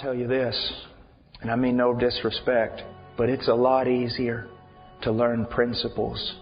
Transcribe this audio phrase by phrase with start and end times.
[0.00, 0.72] Tell you this,
[1.40, 2.82] and I mean no disrespect,
[3.16, 4.48] but it's a lot easier
[5.02, 6.34] to learn principles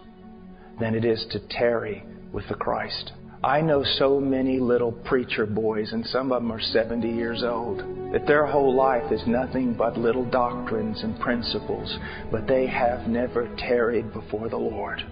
[0.80, 3.12] than it is to tarry with the Christ.
[3.44, 7.78] I know so many little preacher boys, and some of them are 70 years old,
[8.12, 11.96] that their whole life is nothing but little doctrines and principles,
[12.32, 15.02] but they have never tarried before the Lord.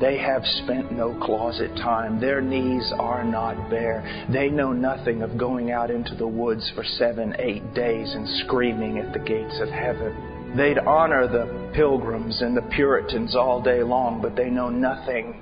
[0.00, 2.20] They have spent no closet time.
[2.20, 4.26] Their knees are not bare.
[4.32, 8.98] They know nothing of going out into the woods for seven, eight days and screaming
[8.98, 10.54] at the gates of heaven.
[10.56, 15.40] They'd honor the pilgrims and the Puritans all day long, but they know nothing.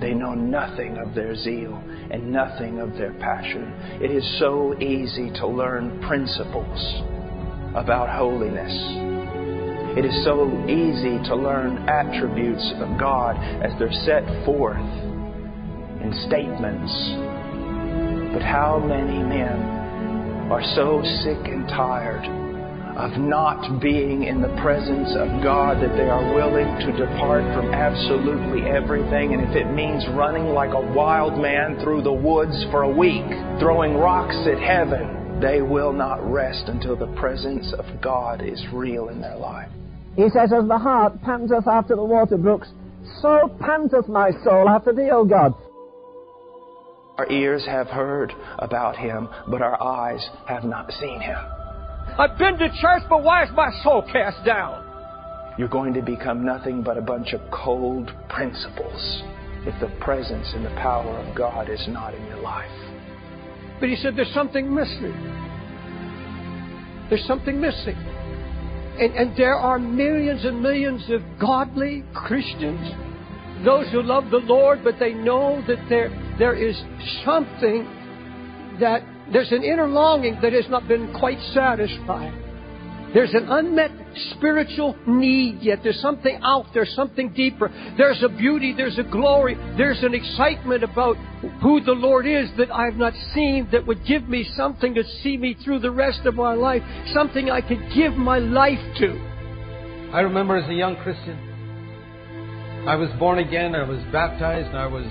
[0.00, 3.72] They know nothing of their zeal and nothing of their passion.
[4.02, 7.02] It is so easy to learn principles
[7.74, 9.15] about holiness.
[9.96, 13.32] It is so easy to learn attributes of God
[13.64, 16.92] as they're set forth in statements.
[18.36, 22.28] But how many men are so sick and tired
[22.98, 27.72] of not being in the presence of God that they are willing to depart from
[27.72, 29.32] absolutely everything?
[29.32, 33.24] And if it means running like a wild man through the woods for a week,
[33.58, 39.08] throwing rocks at heaven, they will not rest until the presence of God is real
[39.08, 39.70] in their life.
[40.16, 42.68] He says, As the hart panteth after the water brooks,
[43.20, 45.54] so panteth my soul after thee, O God.
[47.18, 51.38] Our ears have heard about him, but our eyes have not seen him.
[52.18, 54.84] I've been to church, but why is my soul cast down?
[55.58, 59.22] You're going to become nothing but a bunch of cold principles
[59.66, 62.70] if the presence and the power of God is not in your life.
[63.80, 65.14] But he said there's something missing.
[67.08, 67.96] There's something missing.
[68.98, 72.80] And, and there are millions and millions of godly Christians,
[73.64, 76.08] those who love the Lord, but they know that there,
[76.38, 76.76] there is
[77.24, 77.84] something
[78.80, 79.02] that
[79.32, 82.45] there's an inner longing that has not been quite satisfied.
[83.16, 83.92] There's an unmet
[84.32, 85.78] spiritual need yet.
[85.82, 87.70] There's something out there, something deeper.
[87.96, 91.16] There's a beauty, there's a glory, there's an excitement about
[91.62, 95.38] who the Lord is that I've not seen that would give me something to see
[95.38, 96.82] me through the rest of my life,
[97.14, 99.08] something I could give my life to.
[100.12, 101.38] I remember as a young Christian,
[102.86, 105.06] I was born again, I was baptized, and I was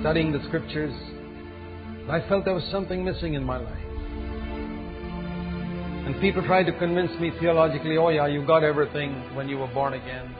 [0.00, 0.92] studying the scriptures.
[2.10, 3.87] I felt there was something missing in my life.
[6.08, 9.66] And people tried to convince me theologically, oh yeah, you got everything when you were
[9.66, 10.34] born again.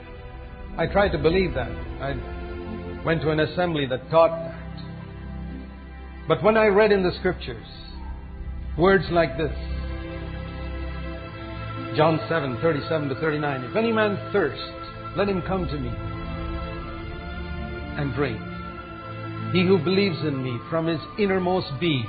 [0.78, 1.70] I tried to believe that.
[2.00, 4.82] I went to an assembly that taught that.
[6.26, 7.66] But when I read in the scriptures
[8.78, 9.52] words like this,
[11.98, 14.62] John 7, 37 to 39, if any man thirst,
[15.18, 15.90] let him come to me
[17.98, 18.40] and drink.
[19.52, 22.06] He who believes in me from his innermost being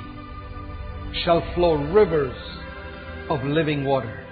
[1.12, 2.34] shall flow rivers
[3.30, 4.26] of living water.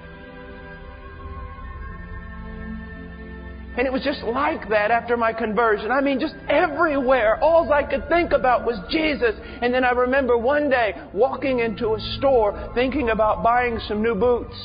[3.78, 5.92] And it was just like that after my conversion.
[5.92, 7.38] I mean, just everywhere.
[7.41, 9.36] All I could think about was Jesus.
[9.62, 14.16] And then I remember one day walking into a store thinking about buying some new
[14.16, 14.56] boots.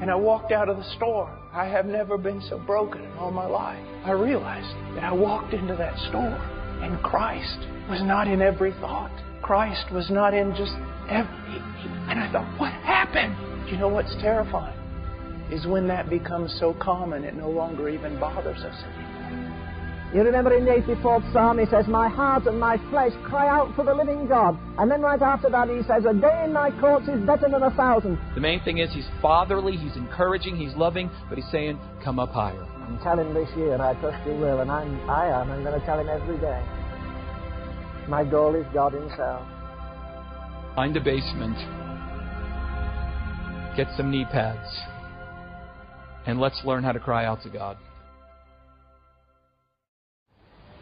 [0.00, 1.36] And I walked out of the store.
[1.52, 3.84] I have never been so broken in all my life.
[4.04, 6.38] I realized that I walked into that store
[6.82, 7.58] and Christ
[7.90, 9.12] was not in every thought.
[9.42, 10.72] Christ was not in just
[11.10, 11.58] every.
[12.08, 13.51] And I thought, what happened?
[13.70, 14.78] You know what's terrifying?
[15.50, 19.22] Is when that becomes so common it no longer even bothers us anymore.
[20.14, 23.74] You remember in the 84th Psalm, he says, My heart and my flesh cry out
[23.74, 24.58] for the living God.
[24.78, 27.62] And then right after that, he says, A day in thy courts is better than
[27.62, 28.18] a thousand.
[28.34, 32.30] The main thing is he's fatherly, he's encouraging, he's loving, but he's saying, Come up
[32.30, 32.62] higher.
[32.88, 35.50] And tell him this year, I trust you will, and I'm, I am.
[35.50, 36.62] I'm going to tell him every day.
[38.06, 39.46] My goal is God Himself.
[40.74, 41.56] Find a basement,
[43.76, 44.68] get some knee pads,
[46.26, 47.76] and let's learn how to cry out to God.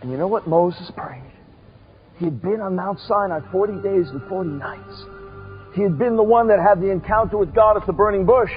[0.00, 1.22] And you know what Moses prayed?
[2.18, 5.04] He had been on Mount Sinai 40 days and 40 nights.
[5.74, 8.50] He had been the one that had the encounter with God at the burning bush.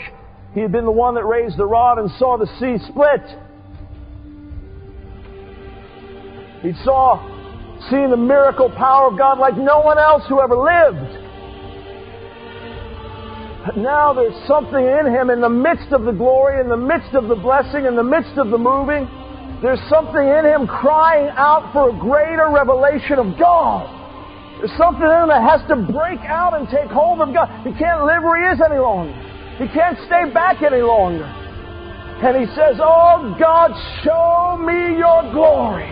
[0.54, 3.22] He had been the one that raised the rod and saw the sea split.
[6.62, 7.20] He saw,
[7.90, 11.23] seen the miracle power of God like no one else who ever lived.
[13.66, 17.16] But now there's something in him in the midst of the glory, in the midst
[17.16, 19.08] of the blessing, in the midst of the moving.
[19.64, 23.88] There's something in him crying out for a greater revelation of God.
[24.60, 27.48] There's something in him that has to break out and take hold of God.
[27.64, 29.16] He can't live where he is any longer.
[29.64, 31.24] He can't stay back any longer.
[31.24, 33.72] And he says, Oh God,
[34.04, 35.88] show me your glory.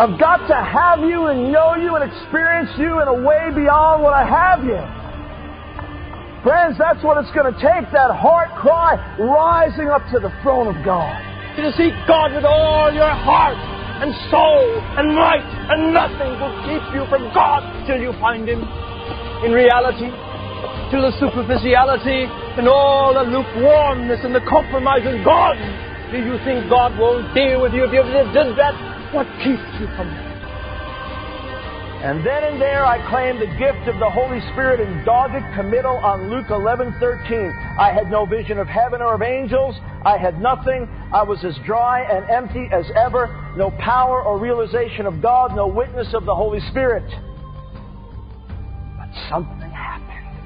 [0.00, 4.02] I've got to have you and know you and experience you in a way beyond
[4.02, 5.03] what I have yet.
[6.44, 10.68] Friends, that's what it's going to take that heart cry rising up to the throne
[10.68, 11.16] of God.
[11.56, 13.56] To seek God with all your heart
[14.04, 14.60] and soul
[15.00, 15.40] and might,
[15.72, 18.60] and nothing will keep you from God till you find Him.
[19.40, 20.12] In reality,
[20.92, 22.28] till the superficiality
[22.60, 25.56] and all the lukewarmness and the compromise is gone.
[26.12, 28.76] Do you think God won't deal with you if you did that?
[29.16, 30.33] What keeps you from Him?
[32.04, 35.96] And then and there I claimed the gift of the Holy Spirit in dogged committal
[35.96, 37.78] on Luke 11:13.
[37.78, 39.74] I had no vision of heaven or of angels.
[40.04, 40.86] I had nothing.
[41.14, 43.34] I was as dry and empty as ever.
[43.56, 45.56] No power or realization of God.
[45.56, 47.10] No witness of the Holy Spirit.
[48.98, 50.36] But something happened.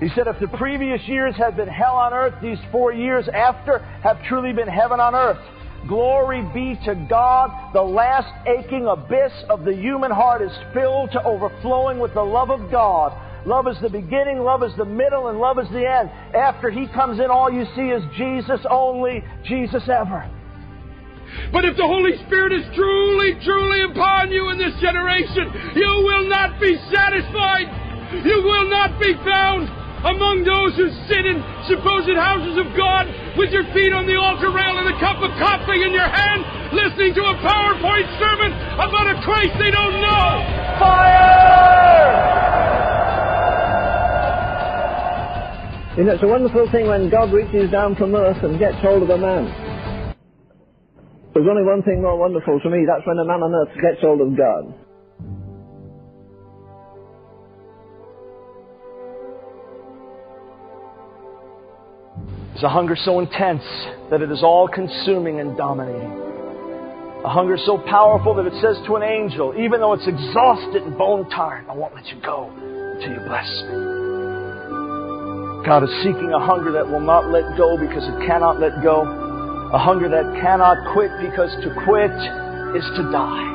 [0.00, 3.80] He said, if the previous years had been hell on earth, these four years after
[4.02, 5.42] have truly been heaven on earth.
[5.88, 7.72] Glory be to God.
[7.72, 12.50] The last aching abyss of the human heart is filled to overflowing with the love
[12.50, 13.12] of God.
[13.46, 16.10] Love is the beginning, love is the middle, and love is the end.
[16.34, 20.28] After He comes in, all you see is Jesus only, Jesus ever.
[21.52, 25.46] But if the Holy Spirit is truly, truly upon you in this generation,
[25.76, 27.70] you will not be satisfied.
[28.24, 29.68] You will not be found
[30.06, 34.54] among those who sit in supposed houses of God with your feet on the altar
[34.54, 39.10] rail and a cup of coffee in your hand, listening to a PowerPoint sermon about
[39.10, 40.26] a Christ they don't know.
[40.78, 41.46] Fire!
[45.96, 49.10] Know, it's a wonderful thing when God reaches down from earth and gets hold of
[49.10, 49.48] a man.
[51.34, 54.00] There's only one thing more wonderful to me, that's when a man on earth gets
[54.02, 54.85] hold of God.
[62.56, 63.60] It's a hunger so intense
[64.08, 66.08] that it is all consuming and dominating.
[67.20, 70.96] A hunger so powerful that it says to an angel, even though it's exhausted and
[70.96, 73.76] bone tired, I won't let you go until you bless me.
[75.68, 79.04] God is seeking a hunger that will not let go because it cannot let go.
[79.76, 82.16] A hunger that cannot quit because to quit
[82.72, 83.52] is to die.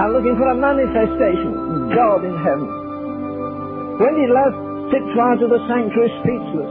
[0.00, 4.00] I'm looking for a manifestation, God in heaven.
[4.00, 4.63] When he left
[4.94, 6.70] sit far to the sanctuary speechless.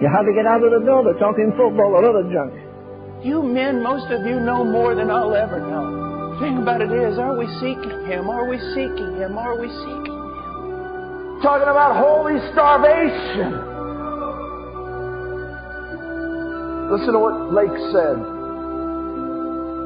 [0.00, 1.04] You had to get out of the door.
[1.04, 2.56] They're talking football or other junk.
[3.20, 6.32] You men, most of you know more than I'll ever know.
[6.32, 8.32] The thing about it is, are we seeking Him?
[8.32, 9.36] Are we seeking Him?
[9.36, 11.44] Are we seeking Him?
[11.44, 13.68] Talking about holy starvation.
[16.88, 18.16] Listen to what Lake said.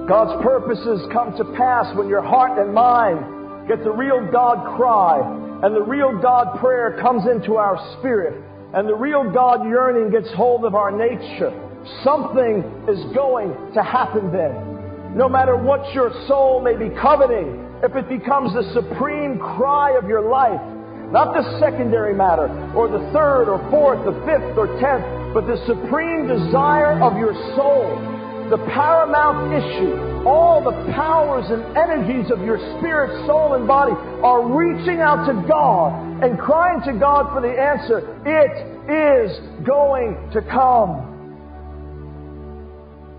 [0.06, 5.43] God's purposes come to pass when your heart and mind get the real God cry
[5.64, 8.36] and the real God prayer comes into our spirit,
[8.74, 11.48] and the real God yearning gets hold of our nature,
[12.04, 15.16] something is going to happen then.
[15.16, 20.06] No matter what your soul may be coveting, if it becomes the supreme cry of
[20.06, 20.60] your life,
[21.08, 25.56] not the secondary matter, or the third, or fourth, the fifth, or tenth, but the
[25.64, 28.13] supreme desire of your soul,
[28.50, 34.44] the paramount issue, all the powers and energies of your spirit, soul, and body are
[34.46, 38.04] reaching out to God and crying to God for the answer.
[38.24, 41.10] It is going to come.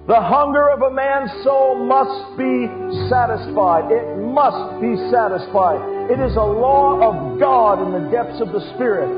[0.07, 2.69] The hunger of a man's soul must be
[3.09, 3.89] satisfied.
[3.89, 6.11] It must be satisfied.
[6.11, 9.09] It is a law of God in the depths of the Spirit.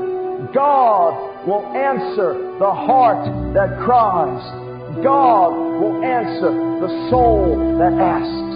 [0.54, 4.67] God will answer the heart that cries.
[5.02, 8.48] God will answer the soul that asks.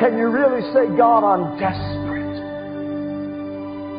[0.00, 2.38] Can you really say, God, I'm desperate?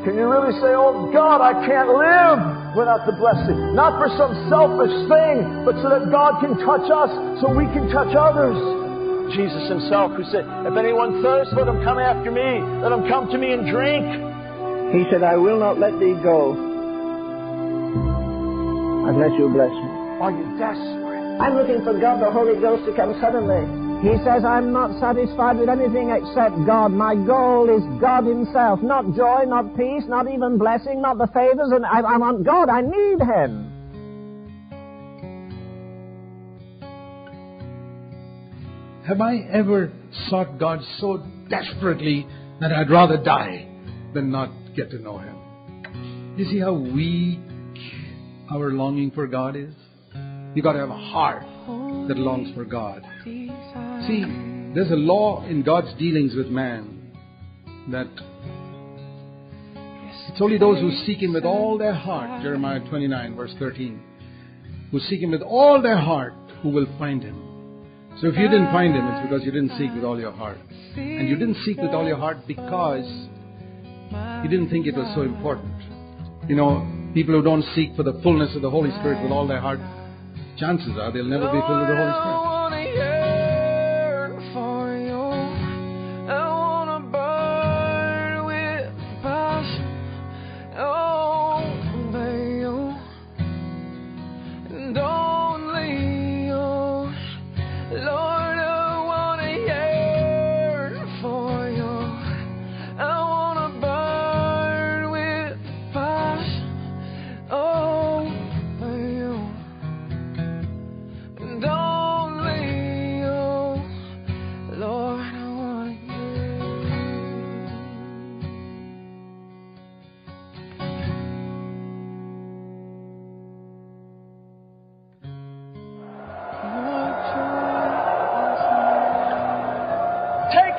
[0.08, 2.40] Can you really say, Oh God, I can't live
[2.72, 3.76] without the blessing?
[3.76, 7.12] Not for some selfish thing, but so that God can touch us,
[7.44, 8.56] so we can touch others.
[9.36, 12.64] Jesus himself, who said, If anyone thirsts, let him come after me.
[12.80, 14.08] Let him come to me and drink.
[14.96, 16.56] He said, I will not let thee go
[19.04, 19.89] unless you bless me.
[20.20, 21.40] Are you desperate?
[21.40, 23.64] I'm looking for God, the Holy Ghost, to come suddenly.
[24.04, 26.92] He says, I'm not satisfied with anything except God.
[26.92, 28.82] My goal is God Himself.
[28.82, 31.72] Not joy, not peace, not even blessing, not the favors.
[31.72, 32.70] And I, I want God.
[32.70, 33.68] I need Him.
[39.08, 39.92] Have I ever
[40.30, 42.28] sought God so desperately
[42.60, 43.68] that I'd rather die
[44.14, 46.36] than not get to know Him.
[46.38, 47.40] You see how weak
[48.52, 49.74] our longing for God is?
[50.56, 51.44] You got to have a heart
[52.08, 53.04] that longs for God.
[53.24, 54.24] See,
[54.74, 57.12] there's a law in God's dealings with man
[57.92, 58.08] that
[60.30, 64.02] it's only those who seek Him with all their heart, Jeremiah 29, verse 13,
[64.92, 67.46] who seek Him with all their heart, who will find Him.
[68.22, 70.58] So if you didn't find Him, it's because you didn't seek with all your heart.
[70.96, 73.06] And you didn't seek with all your heart because
[74.44, 75.74] you didn't think it was so important.
[76.50, 79.48] You know, people who don't seek for the fullness of the Holy Spirit with all
[79.48, 79.80] their heart,
[80.60, 82.59] chances are they'll never be filled with the Holy Spirit.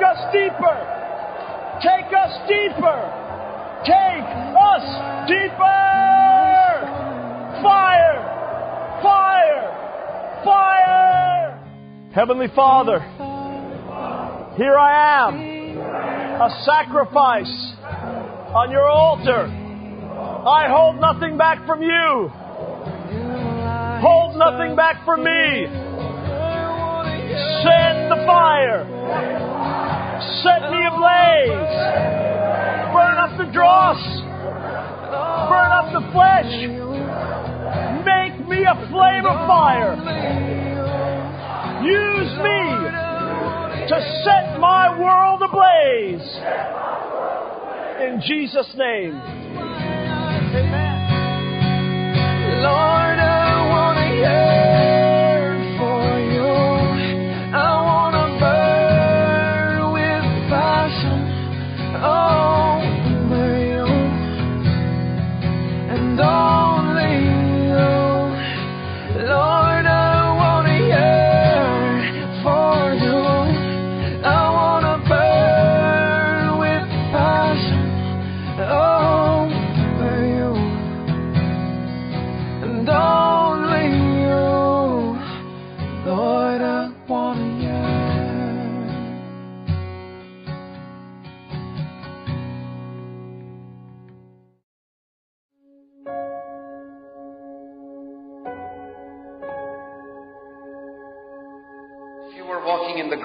[0.00, 0.78] Take us deeper.
[1.83, 3.00] Take us deeper.
[3.85, 4.25] Take
[4.57, 5.80] us deeper.
[7.62, 8.19] Fire.
[9.02, 10.40] Fire.
[10.42, 12.11] Fire.
[12.14, 13.00] Heavenly Father,
[14.57, 17.75] here I am, a sacrifice
[18.54, 19.45] on your altar.
[20.49, 22.30] I hold nothing back from you.
[24.00, 25.66] Hold nothing back from me.
[27.62, 29.60] Send the fire.
[30.43, 31.75] Set me ablaze.
[32.93, 34.03] Burn up the dross.
[35.49, 36.53] Burn up the flesh.
[38.05, 39.97] Make me a flame of fire.
[41.83, 42.61] Use me
[43.89, 46.41] to set my world ablaze.
[48.00, 49.15] In Jesus' name.
[50.53, 51.00] Amen.
[52.62, 53.30] Lord,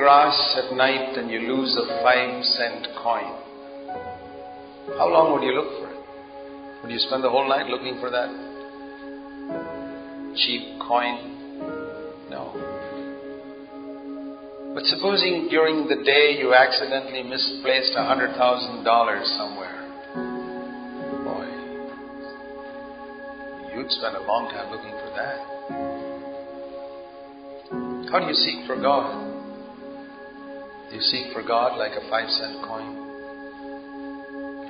[0.05, 3.25] grass at night and you lose a five cent coin,
[5.01, 5.97] how long would you look for it?
[6.83, 8.29] Would you spend the whole night looking for that
[10.37, 11.33] cheap coin?
[12.29, 12.53] No.
[14.75, 19.89] But supposing during the day you accidentally misplaced a hundred thousand dollars somewhere.
[21.25, 21.49] Boy,
[23.73, 25.41] you'd spend a long time looking for that.
[28.11, 29.24] How do you seek for God?
[30.95, 32.95] You seek for God like a five cent coin?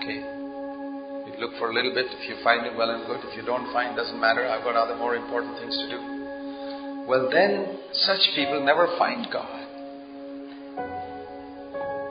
[0.01, 0.25] Okay.
[0.25, 2.07] You look for a little bit.
[2.09, 3.19] If you find it, well and good.
[3.29, 4.47] If you don't find, doesn't matter.
[4.47, 7.05] I've got other more important things to do.
[7.07, 9.67] Well, then, such people never find God.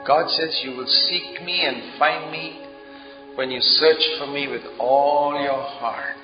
[0.07, 2.63] God says, You will seek me and find me
[3.35, 6.15] when you search for me with all your heart.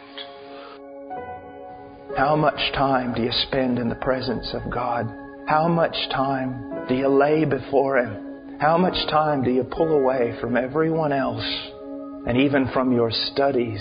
[2.17, 5.11] How much time do you spend in the presence of God?
[5.49, 8.59] How much time do you lay before Him?
[8.61, 11.71] How much time do you pull away from everyone else
[12.27, 13.81] and even from your studies,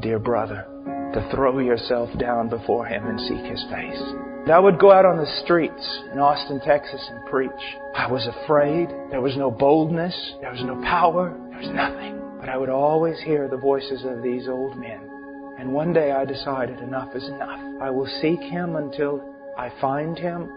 [0.00, 0.66] dear brother,
[1.12, 4.02] to throw yourself down before Him and seek His face?
[4.50, 7.50] I would go out on the streets in Austin, Texas and preach.
[7.94, 8.88] I was afraid.
[9.10, 10.16] There was no boldness.
[10.40, 11.36] There was no power.
[11.50, 12.18] There was nothing.
[12.40, 15.00] But I would always hear the voices of these old men.
[15.58, 17.60] And one day I decided enough is enough.
[17.82, 19.22] I will seek Him until
[19.58, 20.48] I find Him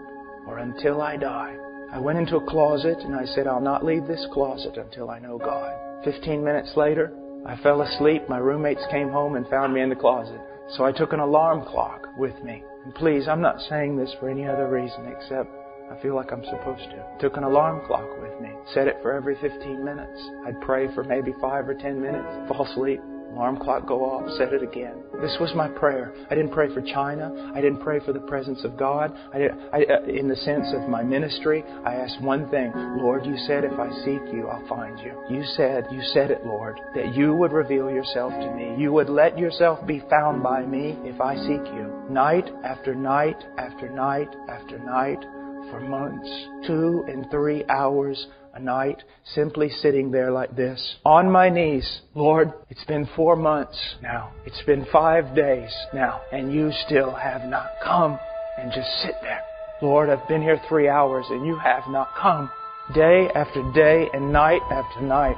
[0.46, 1.56] or until I die.
[1.92, 5.18] I went into a closet and I said, I'll not leave this closet until I
[5.18, 6.04] know God.
[6.04, 7.12] Fifteen minutes later,
[7.44, 8.28] I fell asleep.
[8.28, 10.40] My roommates came home and found me in the closet.
[10.76, 12.62] So I took an alarm clock with me.
[12.84, 15.50] And please, I'm not saying this for any other reason except
[15.90, 17.06] I feel like I'm supposed to.
[17.20, 18.50] Took an alarm clock with me.
[18.72, 20.30] Set it for every 15 minutes.
[20.46, 23.00] I'd pray for maybe 5 or 10 minutes, fall asleep,
[23.34, 25.04] Alarm clock go off, set it again.
[25.20, 26.14] This was my prayer.
[26.30, 27.52] I didn't pray for China.
[27.54, 29.12] I didn't pray for the presence of God.
[29.34, 32.72] I, did, I, uh, in the sense of my ministry, I asked one thing.
[32.74, 35.12] Lord, you said if I seek you, I'll find you.
[35.28, 38.74] You said, you said it, Lord, that you would reveal yourself to me.
[38.78, 42.04] You would let yourself be found by me if I seek you.
[42.08, 45.22] Night after night after night after night
[45.70, 46.28] for months.
[46.66, 49.02] Two and three hours a night
[49.34, 52.00] simply sitting there like this on my knees.
[52.14, 54.32] Lord, it's been four months now.
[54.44, 58.18] It's been five days now, and you still have not come.
[58.58, 59.40] And just sit there.
[59.80, 62.50] Lord, I've been here three hours and you have not come.
[62.94, 65.36] Day after day and night after night.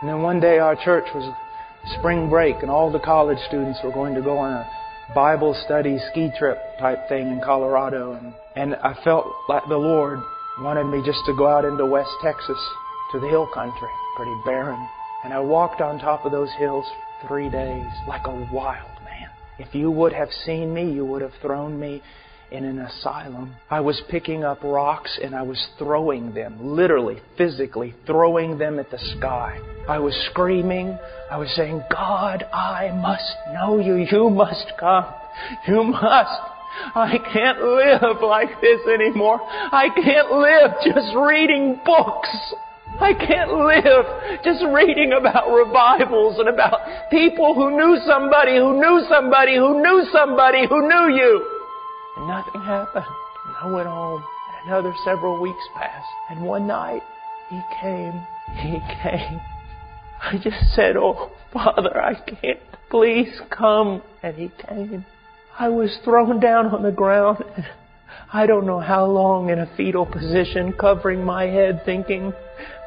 [0.00, 1.32] And then one day our church was
[1.98, 4.70] spring break and all the college students were going to go on a
[5.14, 8.12] Bible study ski trip type thing in Colorado.
[8.12, 10.20] And, and I felt like the Lord
[10.62, 12.58] wanted me just to go out into West Texas
[13.12, 14.88] to the hill country, pretty barren.
[15.24, 16.84] And I walked on top of those hills
[17.20, 19.30] for three days like a wild man.
[19.58, 22.02] If you would have seen me, you would have thrown me
[22.50, 23.54] in an asylum.
[23.70, 28.90] I was picking up rocks and I was throwing them, literally, physically, throwing them at
[28.90, 29.58] the sky.
[29.88, 30.98] I was screaming.
[31.30, 33.96] I was saying, God, I must know you.
[34.10, 35.06] You must come.
[35.66, 36.40] You must.
[36.94, 39.40] I can't live like this anymore.
[39.42, 42.28] I can't live just reading books.
[43.00, 46.80] I can't live just reading about revivals and about
[47.10, 51.46] people who knew somebody who knew somebody who knew somebody who knew you.
[52.16, 53.06] And nothing happened.
[53.46, 54.24] And I went home.
[54.62, 56.08] And another several weeks passed.
[56.30, 57.02] And one night,
[57.50, 58.26] he came.
[58.56, 59.40] He came.
[60.20, 62.58] I just said, Oh, Father, I can't.
[62.90, 64.02] Please come.
[64.22, 65.04] And he came.
[65.60, 67.42] I was thrown down on the ground.
[68.32, 72.32] I don't know how long in a fetal position, covering my head, thinking,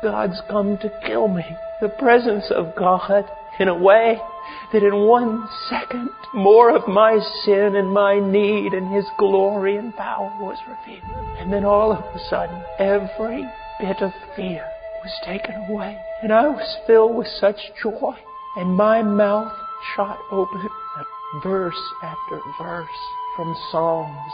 [0.01, 1.43] God's come to kill me.
[1.81, 3.25] The presence of God,
[3.59, 4.21] in a way
[4.71, 9.93] that in one second, more of my sin and my need and His glory and
[9.97, 11.03] power was revealed.
[11.39, 13.45] And then all of a sudden, every
[13.81, 14.63] bit of fear
[15.03, 15.97] was taken away.
[16.23, 18.15] And I was filled with such joy.
[18.55, 19.53] And my mouth
[19.95, 20.69] shot open
[21.43, 22.87] verse after verse
[23.35, 24.33] from Psalms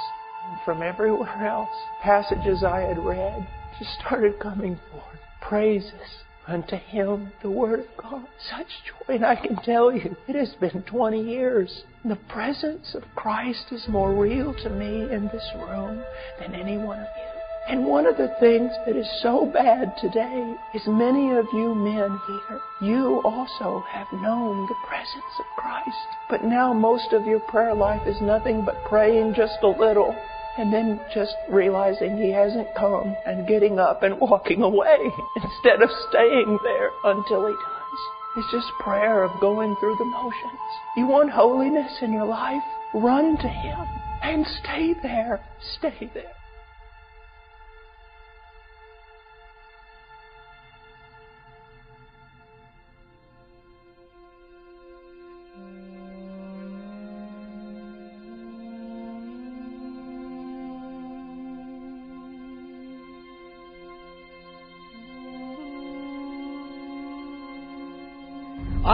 [0.50, 1.70] and from everywhere else.
[2.02, 5.04] Passages I had read just started coming forth.
[5.42, 8.28] Praises unto Him, the Word of God.
[8.50, 9.16] Such joy.
[9.16, 11.84] And I can tell you, it has been 20 years.
[12.04, 16.04] The presence of Christ is more real to me in this room
[16.40, 17.37] than any one of you.
[17.70, 22.18] And one of the things that is so bad today is many of you men
[22.26, 26.08] here, you also have known the presence of Christ.
[26.30, 30.16] But now most of your prayer life is nothing but praying just a little
[30.58, 35.00] and then just realizing he hasn't come and getting up and walking away
[35.36, 38.00] instead of staying there until he does.
[38.38, 40.70] It's just prayer of going through the motions.
[40.96, 42.64] You want holiness in your life?
[42.94, 43.86] Run to him
[44.24, 45.42] and stay there.
[45.78, 46.37] Stay there.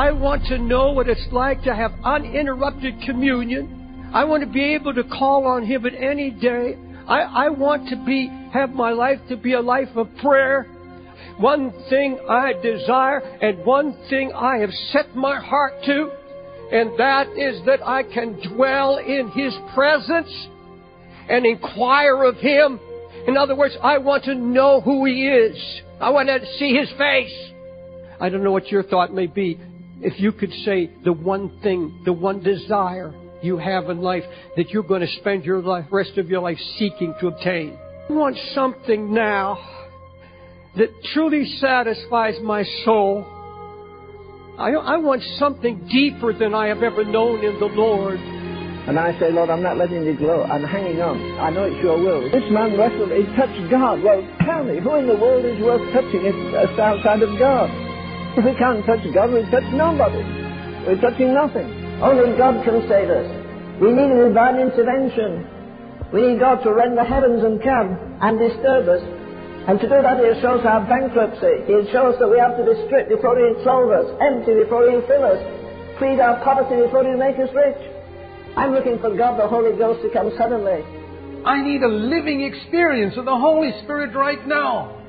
[0.04, 4.12] I want to know what it's like to have uninterrupted communion.
[4.14, 6.76] I want to be able to call on Him at any day.
[7.08, 10.64] I, I want to be, have my life to be a life of prayer.
[11.38, 16.12] One thing I desire and one thing I have set my heart to,
[16.74, 20.48] and that is that I can dwell in His presence
[21.30, 22.78] and inquire of Him.
[23.26, 25.58] In other words, I want to know who He is.
[26.02, 27.52] I want to see His face.
[28.20, 29.58] I don't know what your thought may be
[30.04, 34.24] if you could say the one thing, the one desire you have in life
[34.56, 37.78] that you're going to spend your life, rest of your life seeking to obtain.
[38.10, 39.58] I want something now
[40.76, 43.26] that truly satisfies my soul.
[44.58, 48.20] I, I want something deeper than I have ever known in the Lord.
[48.20, 50.44] And I say, Lord, I'm not letting you go.
[50.44, 51.40] I'm hanging on.
[51.40, 52.30] I know it's your will.
[52.30, 54.04] This man wrestled, he touched God.
[54.04, 57.72] Well, tell me, who in the world is worth touching if it's outside of God?
[58.44, 60.26] We can't touch God, we touch nobody.
[60.90, 61.70] We're touching nothing.
[62.02, 63.30] Oh, Only God can save us.
[63.78, 65.46] We need divine intervention.
[66.10, 69.06] We need God to rend the heavens and come and disturb us.
[69.70, 71.70] And to do that, He shows our bankruptcy.
[71.70, 74.98] He shows that we have to be stripped before He clothe us, empty before He
[75.06, 75.40] fill us,
[76.02, 77.82] plead our poverty before He make us rich.
[78.58, 80.82] I'm looking for God, the Holy Ghost, to come suddenly
[81.46, 85.03] I need a living experience of the Holy Spirit right now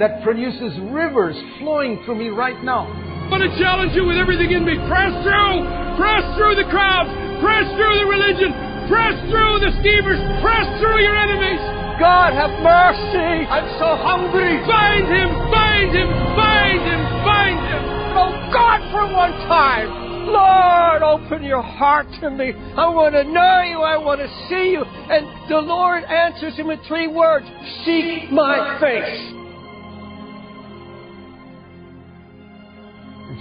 [0.00, 2.88] that produces rivers flowing through me right now.
[2.88, 4.80] I want to challenge you with everything in me.
[4.88, 5.60] Press through!
[6.00, 7.12] Press through the crowds!
[7.44, 8.50] Press through the religion!
[8.88, 10.18] Press through the schemers!
[10.40, 11.60] Press through your enemies!
[12.00, 13.44] God have mercy!
[13.44, 14.56] I'm so hungry!
[14.64, 15.28] Find him!
[15.52, 16.08] Find him!
[16.32, 17.00] Find him!
[17.20, 17.82] Find him!
[18.16, 20.08] Oh God, for one time!
[20.32, 22.52] Lord, open your heart to me.
[22.56, 23.80] I want to know you.
[23.80, 24.84] I want to see you.
[24.84, 27.46] And the Lord answers him in three words
[27.84, 29.39] Seek my face.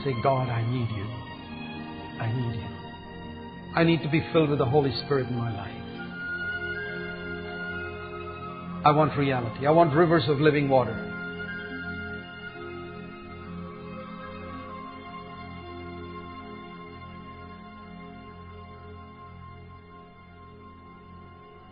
[0.03, 1.05] Say, God, I need you.
[2.19, 2.79] I need you.
[3.75, 5.75] I need to be filled with the Holy Spirit in my life.
[8.85, 9.67] I want reality.
[9.67, 11.05] I want rivers of living water.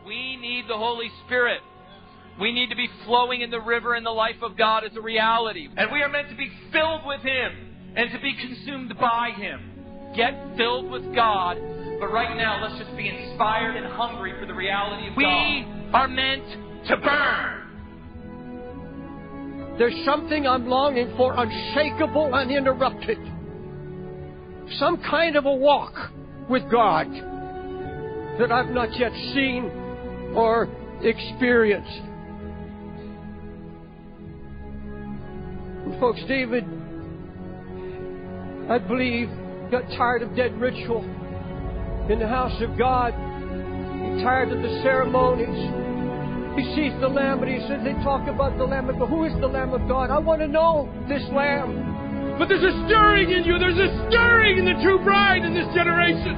[0.06, 1.62] We need the Holy Spirit.
[2.40, 5.02] We need to be flowing in the river in the life of God as a
[5.02, 5.68] reality.
[5.76, 7.67] And we are meant to be filled with Him
[7.98, 10.14] and to be consumed by Him.
[10.16, 11.58] Get filled with God,
[12.00, 15.96] but right now let's just be inspired and hungry for the reality of We God.
[15.96, 16.46] are meant
[16.88, 17.64] to burn.
[19.80, 23.18] There's something I'm longing for, unshakable, uninterrupted.
[24.80, 25.94] Some kind of a walk
[26.50, 27.08] with God
[28.40, 29.72] that I've not yet seen
[30.36, 30.68] or
[31.02, 32.02] experienced.
[35.86, 36.66] And folks, David,
[38.70, 39.30] I believe,
[39.72, 41.04] got tired of dead ritual
[42.12, 43.14] in the house of God.
[43.14, 45.56] He tired of the ceremonies.
[46.60, 48.88] He sees the lamb, and he says they talk about the lamb.
[48.88, 50.10] But who is the lamb of God?
[50.10, 52.36] I want to know this lamb.
[52.40, 53.58] But there's a stirring in you.
[53.58, 56.36] There's a stirring in the true bride in this generation.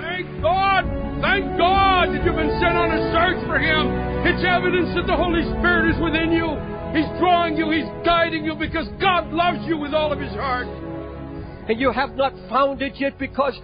[0.00, 0.84] Thank God.
[1.20, 3.92] Thank God that you've been sent on a search for Him.
[4.26, 6.56] It's evidence that the Holy Spirit is within you.
[6.94, 7.70] He's drawing you.
[7.70, 10.66] He's guiding you because God loves you with all of His heart.
[11.68, 13.54] And you have not found it yet because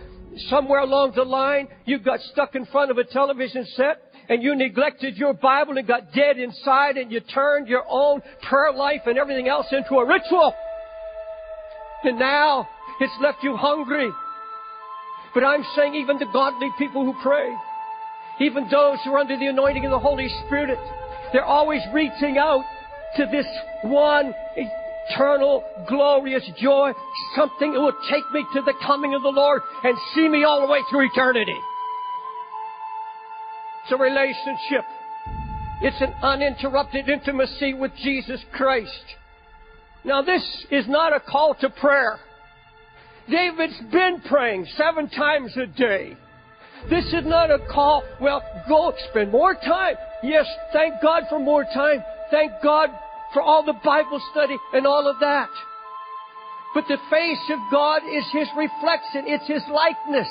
[0.48, 4.54] somewhere along the line you got stuck in front of a television set and you
[4.54, 9.18] neglected your Bible and got dead inside and you turned your own prayer life and
[9.18, 10.54] everything else into a ritual.
[12.04, 12.68] And now
[13.00, 14.08] it's left you hungry.
[15.34, 17.52] But I'm saying even the godly people who pray,
[18.40, 20.78] even those who are under the anointing of the Holy Spirit,
[21.32, 22.64] they're always reaching out
[23.16, 23.46] to this
[23.82, 26.92] one eternal, glorious joy,
[27.34, 30.60] something that will take me to the coming of the Lord and see me all
[30.60, 31.56] the way through eternity.
[33.84, 34.84] It's a relationship.
[35.82, 39.04] It's an uninterrupted intimacy with Jesus Christ.
[40.04, 42.18] Now this is not a call to prayer.
[43.28, 46.16] David's been praying seven times a day.
[46.88, 49.96] This is not a call, well, go spend more time.
[50.22, 52.04] Yes, thank God for more time.
[52.30, 52.90] Thank God
[53.36, 55.50] for all the Bible study and all of that.
[56.72, 59.24] But the face of God is His reflection.
[59.26, 60.28] It's His likeness.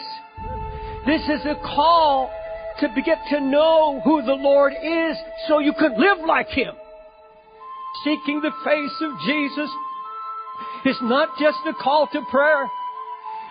[1.05, 2.31] This is a call
[2.79, 6.73] to get to know who the Lord is so you can live like Him.
[8.03, 9.69] Seeking the face of Jesus
[10.83, 12.65] is not just a call to prayer.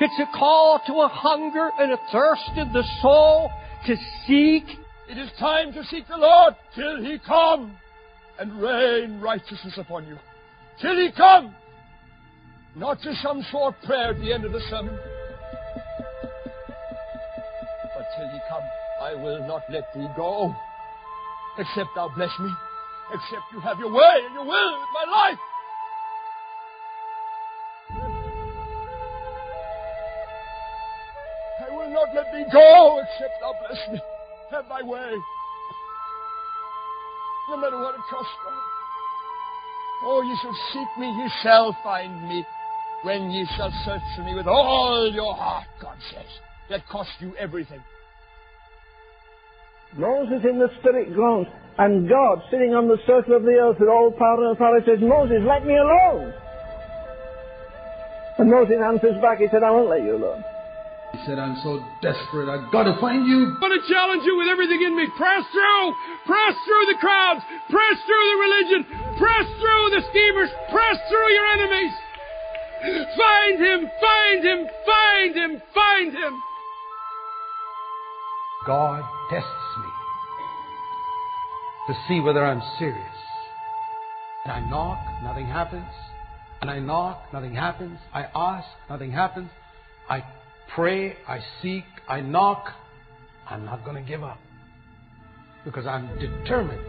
[0.01, 3.53] It's a call to a hunger and a thirst in the soul
[3.87, 3.95] to
[4.27, 4.65] seek.
[5.09, 7.77] It is time to seek the Lord till He come
[8.39, 10.19] and rain righteousness upon you.
[10.81, 11.55] Till He come.
[12.77, 14.99] Not just some short prayer at the end of the sermon.
[17.95, 18.63] But till He come,
[19.01, 20.55] I will not let thee go.
[21.59, 22.51] Except thou bless me.
[23.13, 25.39] Except you have your way and your will with my life.
[31.61, 34.01] I will not let thee go except thou bless me.
[34.51, 35.15] Have thy way.
[37.49, 38.55] No matter what it costs, God.
[40.05, 42.45] Oh, ye shall seek me, ye shall find me.
[43.03, 46.27] When ye shall search for me with all your heart, God says.
[46.71, 47.83] That cost you everything.
[49.97, 51.47] Moses in the spirit groans,
[51.79, 54.99] and God sitting on the circle of the earth with all power and authority says,
[55.01, 56.33] Moses, let me alone.
[58.39, 60.43] And Moses answers back, he said, I won't let you alone.
[61.25, 63.57] He said, I'm so desperate, I've got to find you.
[63.57, 65.09] I want to challenge you with everything in me.
[65.17, 65.85] Press through.
[66.29, 67.41] Press through the crowds.
[67.73, 68.81] Press through the religion.
[69.17, 70.53] Press through the schemers.
[70.69, 71.95] Press through your enemies.
[73.17, 73.81] Find him.
[73.89, 74.61] Find him.
[74.85, 75.63] Find him.
[75.73, 76.33] Find him.
[78.67, 79.01] God
[79.33, 79.49] tests
[79.81, 79.91] me
[81.89, 83.17] to see whether I'm serious.
[84.45, 85.89] And I knock, nothing happens.
[86.61, 87.99] And I knock, nothing happens.
[88.13, 89.49] I ask, nothing happens.
[90.11, 90.23] I
[90.75, 92.67] pray, I seek, I knock,
[93.49, 94.39] I'm not going to give up
[95.65, 96.81] because I'm determined.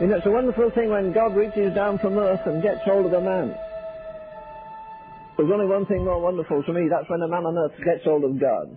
[0.00, 3.06] You know, it's a wonderful thing when God reaches down from earth and gets hold
[3.06, 3.54] of a man.
[5.36, 8.04] There's only one thing more wonderful to me, that's when a man on earth gets
[8.04, 8.76] hold of God.